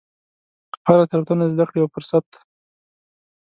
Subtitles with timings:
[0.87, 2.39] هره تېروتنه د زده کړې یو فرصت دی.